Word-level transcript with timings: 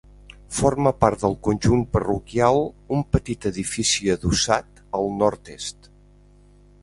Forma 0.59 0.91
part 1.03 1.19
del 1.23 1.35
conjunt 1.47 1.83
parroquial 1.97 2.57
un 2.97 3.05
petit 3.17 3.45
edifici 3.51 4.11
adossat 4.15 4.83
al 5.01 5.11
nord-est. 5.21 5.91